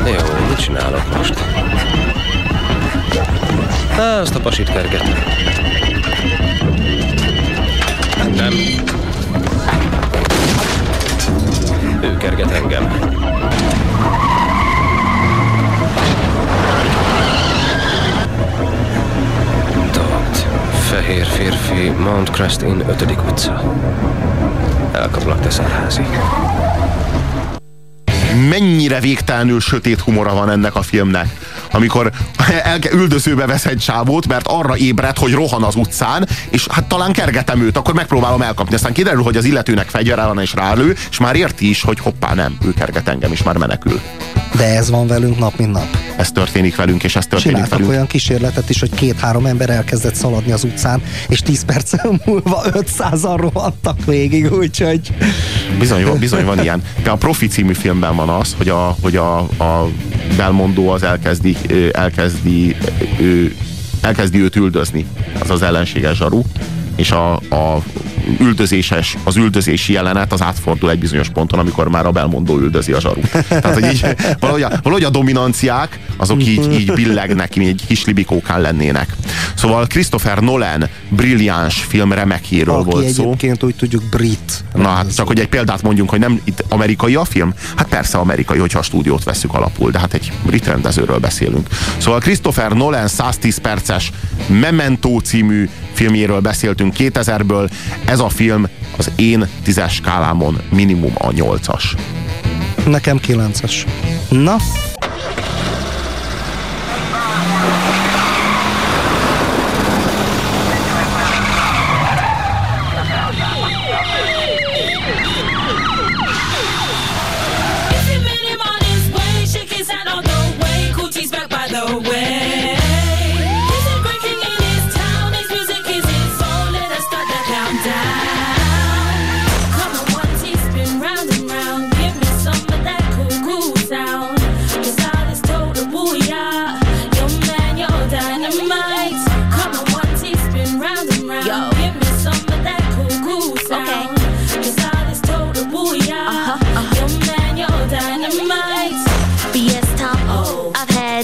Jó, 0.07 0.48
mit 0.48 0.61
csinálok 0.61 1.16
most? 1.16 1.35
Á, 3.98 4.20
azt 4.20 4.35
a 4.35 4.40
pasit 4.40 4.72
kergetem. 4.72 5.14
Nem. 8.35 8.53
Ő 12.03 12.16
kerget 12.16 12.50
engem. 12.50 13.10
Mount 22.01 22.31
Crest 22.31 22.63
Inn, 22.63 22.81
5. 22.89 23.17
utca. 23.31 23.63
Elkaplak, 24.93 25.41
te 25.41 25.51
szarházi. 25.51 26.03
mennyire 28.49 29.01
végtelenül 29.01 29.61
sötét 29.61 30.01
humora 30.01 30.35
van 30.35 30.51
ennek 30.51 30.75
a 30.75 30.83
filmnek. 30.83 31.39
Amikor 31.71 32.11
el, 32.63 32.79
üldözőbe 32.93 33.47
vesz 33.47 33.67
egy 33.67 33.79
csávót, 33.79 34.27
mert 34.27 34.47
arra 34.47 34.77
ébred, 34.77 35.19
hogy 35.19 35.33
rohan 35.33 35.63
az 35.63 35.75
utcán, 35.75 36.29
és 36.51 36.67
hát 36.71 36.85
talán 36.85 37.13
kergetem 37.13 37.61
őt, 37.61 37.77
akkor 37.77 37.95
megpróbálom 37.95 38.43
elkapni. 38.43 38.75
Aztán 38.75 38.93
kiderül, 38.93 39.23
hogy 39.23 39.37
az 39.37 39.45
illetőnek 39.45 39.89
fegyvere 39.89 40.25
van 40.25 40.41
és 40.41 40.55
rálő, 40.55 40.97
és 41.11 41.19
már 41.19 41.37
érti 41.37 41.69
is, 41.69 41.83
hogy 41.83 41.99
hoppá 41.99 42.35
nem, 42.35 42.57
ő 42.65 42.73
kerget 42.73 43.09
engem, 43.09 43.33
és 43.33 43.43
már 43.43 43.57
menekül. 43.57 44.01
De 44.57 44.65
ez 44.65 44.91
van 44.91 45.07
velünk 45.07 45.39
nap, 45.39 45.59
mint 45.59 45.73
nap. 45.73 46.00
Ez 46.20 46.33
történik 46.33 46.76
velünk, 46.76 47.02
és 47.02 47.16
ez 47.16 47.26
történik 47.26 47.54
Csináltak 47.54 47.78
velünk. 47.78 47.90
olyan 47.90 48.06
kísérletet 48.06 48.70
is, 48.70 48.80
hogy 48.80 48.94
két-három 48.94 49.46
ember 49.46 49.70
elkezdett 49.70 50.14
szaladni 50.14 50.52
az 50.52 50.64
utcán, 50.64 51.02
és 51.28 51.40
10 51.40 51.64
perc 51.64 51.92
múlva 52.26 52.62
500-an 52.64 53.35
rohantak 53.37 54.04
végig, 54.04 54.52
úgyhogy... 54.52 55.12
Bizony, 55.78 56.04
van- 56.04 56.18
bizony 56.18 56.44
van 56.44 56.62
ilyen. 56.62 56.83
De 57.02 57.11
a 57.11 57.16
Profi 57.16 57.46
című 57.46 57.72
filmben 57.72 58.16
van 58.16 58.28
az, 58.28 58.54
hogy 58.56 58.68
a, 58.68 58.96
hogy 59.02 59.16
a, 59.16 59.38
a 59.38 59.88
Belmondó 60.37 60.88
az 60.88 61.02
elkezdi, 61.02 61.56
elkezdi, 61.92 62.76
elkezdi 64.00 64.40
őt 64.40 64.56
üldözni. 64.56 65.06
Az 65.38 65.50
az 65.50 65.62
ellenséges 65.62 66.16
zsaru. 66.16 66.42
És 66.96 67.11
a, 67.11 67.33
a 67.35 67.83
üldözéses, 68.40 69.16
az 69.24 69.37
üldözési 69.37 69.92
jelenet 69.92 70.33
az 70.33 70.42
átfordul 70.42 70.90
egy 70.90 70.98
bizonyos 70.98 71.28
ponton, 71.28 71.59
amikor 71.59 71.88
már 71.88 72.06
a 72.06 72.11
Belmondó 72.11 72.59
üldözi 72.59 72.92
a 72.92 73.00
zsaru. 73.00 73.20
Tehát, 73.48 73.74
hogy 73.74 73.92
így, 73.92 74.06
valahogy, 74.40 74.62
a, 74.62 74.70
valahogy 74.83 75.04
a 75.04 75.11
dominanciák, 75.11 75.98
azok 76.16 76.46
így, 76.46 76.72
így 76.72 76.92
billegnek, 76.92 77.56
mint 77.56 77.68
egy 77.68 77.87
kis 77.87 78.04
libikókán 78.04 78.61
lennének. 78.61 79.16
Szóval 79.54 79.87
Christopher 79.87 80.38
Nolan 80.38 80.88
brilliáns 81.09 81.85
film 81.88 82.12
remekéről 82.12 82.74
Aki 82.74 82.90
volt 82.90 83.09
szó. 83.09 83.22
egyébként 83.22 83.62
úgy 83.62 83.74
tudjuk 83.74 84.02
brit. 84.11 84.64
Na 84.74 84.88
hát 84.88 85.14
csak, 85.14 85.26
hogy 85.26 85.40
egy 85.40 85.48
példát 85.48 85.83
mondjunk, 85.83 86.11
hogy 86.11 86.18
nem 86.18 86.40
itt 86.44 86.64
amerikai 86.68 87.14
a 87.14 87.24
film? 87.24 87.54
Hát 87.76 87.88
persze 87.88 88.18
amerikai, 88.18 88.59
hogyha 88.59 88.78
a 88.78 88.83
stúdiót 88.83 89.24
veszük 89.24 89.54
alapul, 89.54 89.90
de 89.90 89.98
hát 89.98 90.14
egy 90.14 90.33
brit 90.42 90.66
rendezőről 90.66 91.18
beszélünk. 91.18 91.68
Szóval 91.98 92.20
Christopher 92.20 92.72
Nolan 92.72 93.09
110 93.09 93.59
perces 93.59 94.12
Memento 94.46 95.20
című 95.20 95.68
filmjéről 95.92 96.40
beszéltünk 96.40 96.94
2000-ből. 96.98 97.70
Ez 98.11 98.20
a 98.20 98.29
film 98.29 98.68
az 98.96 99.11
én 99.16 99.49
tízes 99.62 99.94
skálámon 99.94 100.61
minimum 100.70 101.12
a 101.14 101.33
nyolcas. 101.33 101.94
Nekem 102.87 103.20
9-es. 103.27 103.73
Na, 104.31 104.57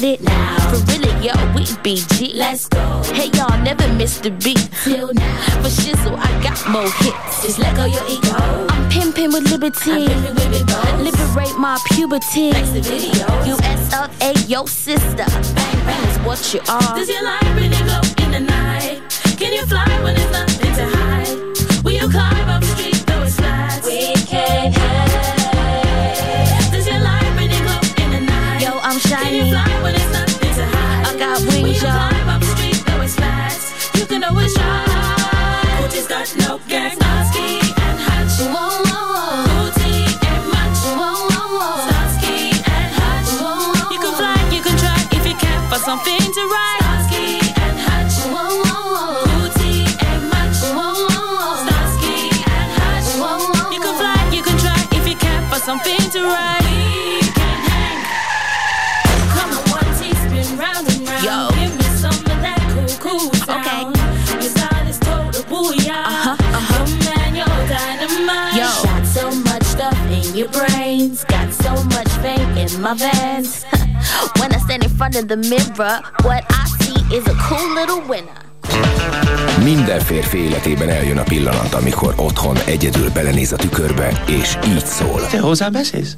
it 0.07 0.23
Now. 0.23 0.71
For 0.71 0.79
really, 0.92 1.12
yo, 1.25 1.33
we 1.55 1.64
BG. 1.85 2.35
Let's 2.35 2.69
go. 2.69 3.03
Hey, 3.14 3.31
y'all 3.37 3.59
never 3.62 3.87
miss 3.95 4.19
the 4.19 4.31
beat. 4.31 4.69
Till 4.85 5.12
now. 5.12 5.62
For 5.62 5.69
shizzle, 5.69 6.16
I 6.16 6.31
got 6.42 6.59
more 6.69 6.90
hits. 7.03 7.42
Just 7.42 7.59
let 7.59 7.77
go 7.77 7.85
your 7.85 8.07
ego. 8.09 8.35
I'm 8.71 8.88
pimping 8.88 9.33
with 9.33 9.51
liberty. 9.51 9.92
I'm 9.92 10.07
pimping 10.07 10.35
with 10.35 10.61
it. 10.61 11.03
Liberate 11.03 11.57
my 11.59 11.79
puberty. 11.90 12.51
Next 12.51 12.73
the 12.73 12.83
video. 12.83 13.27
US 13.55 13.83
of 13.99 14.09
A, 14.23 14.33
yo, 14.47 14.66
sister. 14.66 15.27
Bang, 15.57 15.79
bang. 15.87 16.09
Is 16.11 16.19
what 16.27 16.40
you 16.55 16.61
are. 16.69 16.97
Does 16.97 17.09
your 17.09 17.23
light 17.23 17.51
really 17.57 17.81
glow 17.87 18.03
in 18.25 18.31
the 18.33 18.40
night? 18.40 19.03
Can 19.38 19.53
you 19.53 19.66
fly 19.66 19.87
fly 19.87 20.03
when 20.03 20.14
there's 20.14 20.33
nothing 20.33 20.75
to 20.79 20.87
hide? 20.97 21.85
Will 21.85 21.92
you 21.92 22.09
climb 22.09 22.45
something 55.66 55.98
to 56.12 56.22
write. 56.22 56.62
We 56.62 57.18
can 57.35 57.59
hang. 57.66 57.98
Come 59.35 59.50
on, 59.50 59.64
one 59.74 59.90
teaspoon 59.98 60.57
round 60.57 60.87
and 60.87 61.02
round. 61.09 61.24
Yo. 61.26 61.50
Give 61.59 61.74
me 61.74 61.88
some 61.98 62.14
of 62.14 62.38
that 62.46 62.62
cool, 62.70 63.18
cool 63.18 63.35
sound. 63.42 63.66
Okay. 63.66 64.42
Your 64.46 64.50
style 64.55 64.87
is 64.87 65.00
total 65.00 65.42
booyah. 65.50 66.07
Uh-huh, 66.07 66.37
uh-huh. 66.38 66.87
Your 66.87 67.02
man, 67.02 67.35
you're 67.35 67.62
dynamite. 67.66 68.55
Yo. 68.55 68.70
Got 68.87 69.07
so 69.07 69.26
much 69.50 69.64
stuff 69.64 69.98
in 70.07 70.37
your 70.37 70.50
brains. 70.55 71.24
Got 71.24 71.52
so 71.52 71.74
much 71.96 72.11
fame 72.22 72.57
in 72.57 72.70
my 72.81 72.94
veins. 72.94 73.64
when 74.38 74.55
I 74.55 74.59
stand 74.59 74.85
in 74.85 74.90
front 74.90 75.16
of 75.16 75.26
the 75.26 75.37
mirror, 75.37 75.98
what 76.22 76.46
I 76.48 76.64
see 76.79 77.02
is 77.12 77.26
a 77.26 77.35
cool 77.42 77.74
little 77.74 78.02
winner. 78.07 78.38
Minden 79.62 80.01
férfi 80.01 80.39
életében 80.39 80.89
eljön 80.89 81.19
a 81.19 81.23
pillanat, 81.23 81.75
amikor 81.75 82.15
otthon 82.17 82.57
egyedül 82.65 83.11
belenéz 83.11 83.53
a 83.53 83.57
tükörbe, 83.57 84.23
és 84.29 84.57
így 84.67 84.87
szól. 84.87 85.27
Te 85.31 85.39
hozzám 85.41 85.73
beszélsz? 85.73 86.15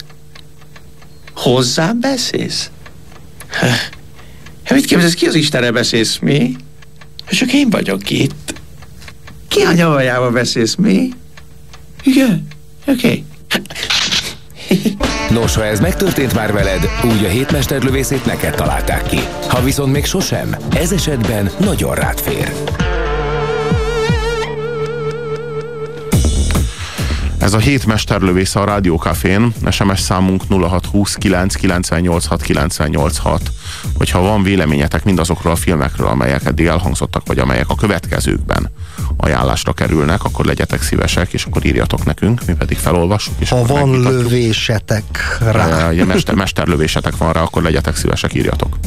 Hozzám 1.35 2.01
beszélsz? 2.01 2.71
Hát 3.49 4.77
mit 4.77 4.85
képzelsz, 4.85 5.15
ki 5.15 5.27
az 5.27 5.35
Istenre 5.35 5.71
beszélsz, 5.71 6.19
mi? 6.19 6.57
Csak 7.31 7.53
én 7.53 7.71
vagyok 7.71 8.11
itt. 8.11 8.55
Ki 9.49 9.61
a 9.61 9.73
nyavajába 9.73 10.31
beszélsz, 10.31 10.75
mi? 10.75 11.09
Igen? 12.03 12.47
Oké. 12.87 12.93
Okay. 12.93 13.25
Nos, 15.31 15.55
ha 15.55 15.65
ez 15.65 15.81
megtörtént 15.81 16.35
már 16.35 16.53
veled, 16.53 16.89
úgy 17.05 17.25
a 17.25 17.29
hétmesterlövészét 17.29 18.25
neked 18.25 18.55
találták 18.55 19.03
ki. 19.03 19.21
Ha 19.49 19.63
viszont 19.63 19.93
még 19.93 20.05
sosem, 20.05 20.57
ez 20.75 20.93
esetben 20.93 21.51
nagyon 21.59 21.95
rád 21.95 22.21
fér. 22.21 22.78
Ez 27.39 27.53
a 27.53 27.59
hét 27.59 27.87
mesterlövész 27.87 28.55
a 28.55 28.65
Rádiókafén, 28.65 29.53
SMS 29.71 30.01
számunk 30.01 30.43
0629 30.49 31.55
986 31.55 32.43
986. 32.43 33.51
Hogyha 33.95 34.21
van 34.21 34.43
véleményetek 34.43 35.05
mindazokról 35.05 35.53
a 35.53 35.57
filmekről, 35.57 36.07
amelyek 36.07 36.45
eddig 36.45 36.67
elhangzottak, 36.67 37.27
vagy 37.27 37.39
amelyek 37.39 37.69
a 37.69 37.75
következőkben 37.75 38.71
ajánlásra 39.17 39.73
kerülnek, 39.73 40.25
akkor 40.25 40.45
legyetek 40.45 40.83
szívesek, 40.83 41.33
és 41.33 41.45
akkor 41.45 41.65
írjatok 41.65 42.05
nekünk, 42.05 42.45
mi 42.47 42.53
pedig 42.53 42.77
felolvassuk. 42.77 43.35
És 43.39 43.49
Ha 43.49 43.65
van 43.65 44.01
lövésetek 44.01 45.39
rá. 45.41 45.91
Ugye 45.91 46.05
mester, 46.05 46.35
mesterlövésetek 46.45 47.17
van 47.17 47.33
rá, 47.33 47.41
akkor 47.41 47.63
legyetek 47.63 47.97
szívesek, 47.97 48.35
írjatok. 48.35 48.79